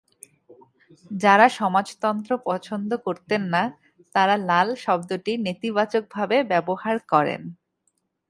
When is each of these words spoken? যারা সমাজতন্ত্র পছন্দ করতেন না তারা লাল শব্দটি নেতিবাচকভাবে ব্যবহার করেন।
যারা 1.15 1.47
সমাজতন্ত্র 1.59 2.31
পছন্দ 2.45 2.89
করতেন 3.05 3.41
না 3.53 3.63
তারা 4.15 4.35
লাল 4.49 4.67
শব্দটি 4.85 5.31
নেতিবাচকভাবে 5.45 6.37
ব্যবহার 6.51 6.95
করেন। 7.11 7.41